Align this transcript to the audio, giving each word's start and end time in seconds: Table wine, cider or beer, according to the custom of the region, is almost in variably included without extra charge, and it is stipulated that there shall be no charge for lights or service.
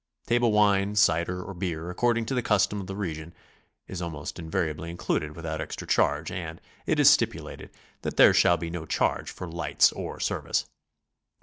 Table 0.25 0.51
wine, 0.51 0.95
cider 0.95 1.43
or 1.43 1.53
beer, 1.53 1.91
according 1.91 2.25
to 2.25 2.33
the 2.33 2.41
custom 2.41 2.81
of 2.81 2.87
the 2.87 2.95
region, 2.95 3.35
is 3.85 4.01
almost 4.01 4.39
in 4.39 4.49
variably 4.49 4.89
included 4.89 5.35
without 5.35 5.61
extra 5.61 5.85
charge, 5.85 6.31
and 6.31 6.59
it 6.87 6.99
is 6.99 7.07
stipulated 7.07 7.69
that 8.01 8.17
there 8.17 8.33
shall 8.33 8.57
be 8.57 8.71
no 8.71 8.87
charge 8.87 9.29
for 9.29 9.47
lights 9.47 9.91
or 9.91 10.19
service. 10.19 10.65